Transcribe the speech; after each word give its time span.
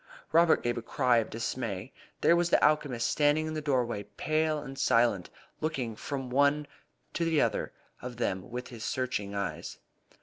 Robert 0.31 0.63
gave 0.63 0.79
a 0.79 0.81
cry 0.81 1.17
of 1.17 1.29
dismay. 1.29 1.93
There 2.21 2.35
was 2.35 2.49
the 2.49 2.59
alchemist 2.65 3.05
standing 3.05 3.45
in 3.45 3.53
the 3.53 3.61
doorway, 3.61 4.01
pale 4.17 4.57
and 4.57 4.75
silent, 4.79 5.29
looking 5.59 5.95
from 5.95 6.31
one 6.31 6.65
to 7.13 7.23
the 7.23 7.39
other 7.39 7.71
of 8.01 8.17
them 8.17 8.49
with 8.49 8.69
his 8.69 8.83
searching 8.83 9.35
eyes. 9.35 9.77